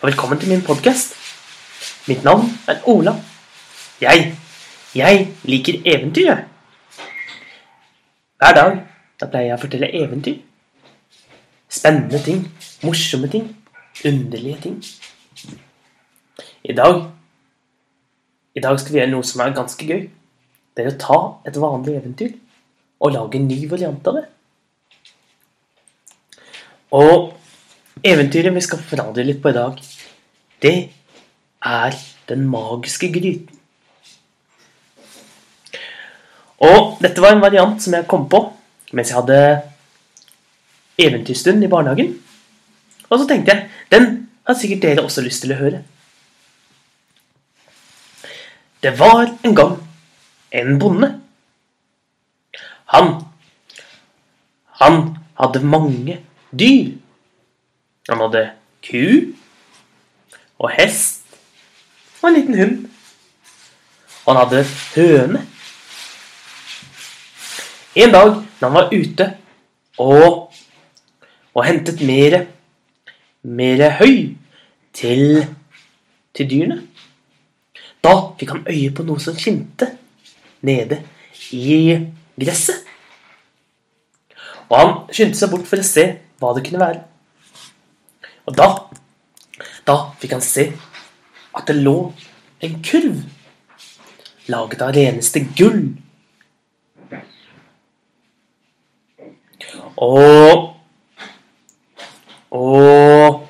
[0.00, 1.12] og velkommen til min podkast.
[2.08, 3.12] Mitt navn er Ola.
[4.00, 4.30] Jeg,
[4.94, 6.44] jeg liker eventyr, jeg.
[8.40, 8.78] Hver dag
[9.20, 10.38] da pleier jeg å fortelle eventyr.
[11.68, 12.46] Spennende ting,
[12.80, 13.50] morsomme ting,
[14.08, 14.78] underlige ting.
[16.64, 17.02] I dag
[18.56, 20.06] I dag skal vi gjøre noe som er ganske gøy.
[20.76, 22.32] Det er å ta et vanlig eventyr
[23.04, 24.24] og lage en ny variant av det.
[26.96, 27.36] Og
[28.04, 29.80] eventyret vi skal forandre litt på i dag,
[30.62, 30.76] det
[31.66, 31.96] er
[32.30, 33.56] den magiske gryten.
[36.60, 38.42] Og dette var en variant som jeg kom på
[38.92, 39.38] mens jeg hadde
[41.00, 42.10] eventyrstund i barnehagen.
[43.08, 44.08] Og så tenkte jeg den
[44.46, 45.82] har sikkert dere også lyst til å høre.
[48.80, 49.76] Det var en gang
[50.50, 51.10] en bonde.
[52.94, 53.12] Han
[54.80, 56.14] Han hadde mange
[56.50, 56.99] dyr.
[58.08, 58.44] Han hadde
[58.84, 59.04] ku
[60.60, 61.20] og hest
[62.20, 62.76] og en liten hund.
[64.24, 65.44] Og han hadde høne.
[67.96, 69.26] En dag når han var ute
[69.98, 70.52] og,
[71.54, 72.44] og hentet mere,
[73.42, 74.36] mere høy
[74.96, 75.46] til,
[76.36, 76.82] til dyrene,
[78.04, 79.90] da fikk han øye på noe som skinte
[80.64, 81.02] nede
[81.52, 81.98] i
[82.40, 82.86] gresset.
[84.70, 86.06] Og han skyndte seg bort for å se
[86.40, 87.02] hva det kunne være.
[88.50, 88.68] Og da,
[89.86, 90.66] da fikk han se
[91.54, 91.94] at det lå
[92.60, 93.20] en kurv
[94.50, 95.84] laget av reneste gull.
[100.00, 100.70] Og
[102.50, 103.46] Og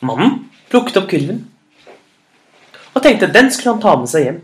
[0.00, 0.38] Mannen
[0.72, 1.42] plukket opp kurven
[2.92, 4.38] og tenkte at den skulle han ta med seg hjem.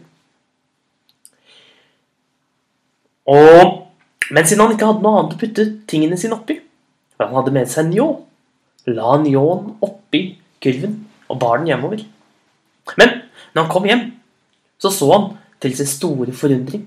[3.28, 3.72] Og,
[4.32, 6.56] men siden han ikke hadde noe annet å putte tingene sine oppi,
[7.18, 8.08] og han hadde med seg en ljå,
[8.94, 10.22] la ljåen oppi
[10.62, 10.94] kurven
[11.28, 12.04] og bar den hjemover.
[12.96, 13.16] Men
[13.52, 14.04] når han kom hjem,
[14.78, 15.26] så så han
[15.60, 16.86] til sin store forundring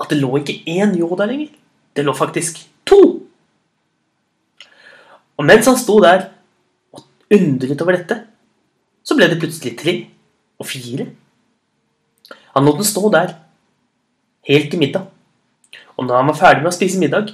[0.00, 1.50] at det lå ikke én ljå der lenger.
[1.92, 3.00] Det lå faktisk to.
[5.36, 6.28] Og mens han sto der
[6.94, 7.04] og
[7.34, 8.18] undret over dette,
[9.02, 9.94] så ble det plutselig tre
[10.62, 11.08] og fire.
[12.54, 13.34] Han lot den stå der
[14.46, 15.08] helt til middag.
[15.96, 17.32] Og når han var ferdig med å spise middag,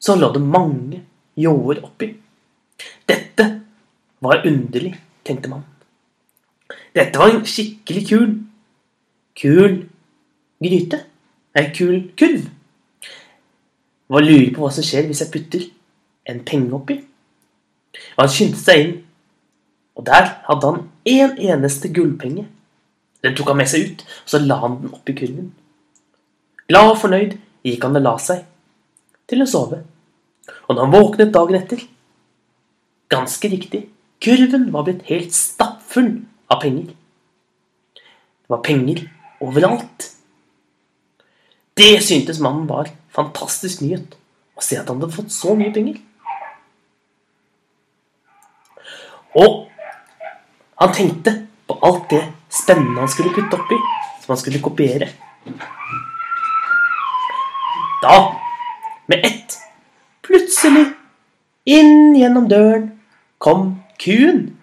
[0.00, 1.02] så lå det mange
[1.40, 2.12] ljåer oppi.
[3.08, 3.46] Dette
[4.20, 5.64] var underlig, tenkte man.
[6.94, 8.30] Dette var en skikkelig kul
[9.40, 9.86] Kul
[10.60, 10.98] gryte.
[11.54, 12.48] Nei, kul kurv.
[14.10, 15.62] Hva lurer på hva som skjer hvis jeg putter
[16.28, 16.98] en penge oppi?
[18.16, 18.96] Og han skyndte seg inn,
[19.96, 22.44] og der hadde han én en eneste gullpenge.
[23.24, 25.50] Den tok han med seg ut, og så la han den oppi kurven.
[26.68, 28.44] Glad og fornøyd gikk han og la seg
[29.30, 29.82] til å sove.
[30.68, 31.86] Og når han våknet dagen etter
[33.10, 33.88] Ganske riktig,
[34.22, 36.12] kurven var blitt helt stappfull
[36.46, 36.92] av penger.
[37.98, 39.00] Det var penger
[39.42, 40.06] overalt.
[41.74, 44.14] Det syntes mannen var fantastisk nyhet.
[44.54, 45.98] Å se at han hadde fått så mye penger.
[49.40, 49.66] Og
[50.80, 51.34] han tenkte
[51.66, 53.78] på alt det spennende han skulle putte oppi,
[54.22, 55.10] som han skulle kopiere.
[58.00, 58.16] Da,
[59.10, 59.58] med ett,
[60.26, 60.86] plutselig,
[61.68, 62.88] inn gjennom døren,
[63.38, 64.56] kom kuen.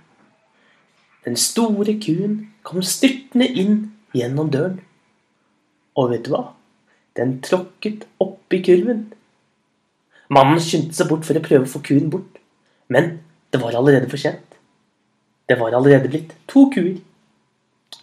[1.26, 3.80] Den store kuen kom styrtende inn
[4.16, 4.82] gjennom døren.
[5.98, 6.44] Og vet du hva?
[7.18, 9.08] Den tråkket oppi kurven.
[10.34, 12.38] Mannen skyndte seg bort for å prøve å få kuen bort,
[12.92, 13.18] men
[13.54, 14.44] det var allerede for sent.
[15.48, 16.98] Det var allerede blitt to kuer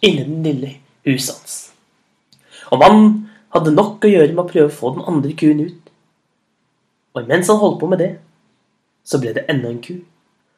[0.01, 0.71] inni den lille
[1.05, 1.57] huset hans.
[2.73, 3.11] Og mannen
[3.53, 5.84] hadde nok å gjøre med å prøve å få den andre kuen ut.
[7.15, 8.11] Og mens han holdt på med det,
[9.05, 9.95] så ble det enda en ku.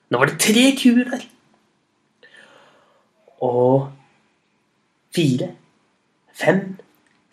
[0.10, 1.24] Nå var det tre kuer der.
[3.44, 3.92] Og
[5.14, 5.52] fire,
[6.34, 6.78] fem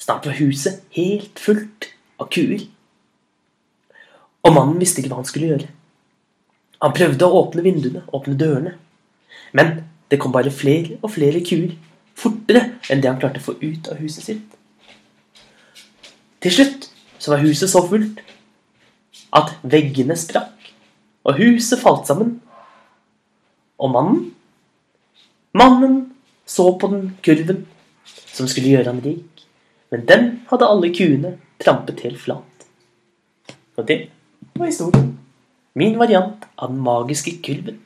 [0.04, 1.86] Snart var huset helt fullt
[2.20, 2.66] av kuer.
[4.44, 5.68] Og mannen visste ikke hva han skulle gjøre.
[6.84, 8.74] Han prøvde å åpne vinduene, åpne dørene.
[9.56, 9.70] Men
[10.12, 11.72] det kom bare flere og flere kuer,
[12.20, 14.58] fortere enn det han klarte å få ut av huset sitt.
[16.44, 18.20] Til slutt så var huset så fullt
[19.34, 20.72] at veggene sprakk,
[21.24, 22.38] og huset falt sammen.
[23.80, 24.24] Og mannen
[25.54, 26.00] Mannen
[26.46, 27.60] så på den kurven
[28.04, 29.44] som skulle gjøre ham rik,
[29.94, 32.66] men den hadde alle kuene trampet helt flat.
[33.78, 33.98] Og det
[34.58, 35.12] var historien.
[35.78, 37.78] Min variant av den magiske kurven.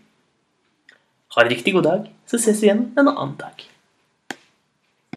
[1.37, 3.69] Ha en riktig god dag, så ses vi igjen en annen dag.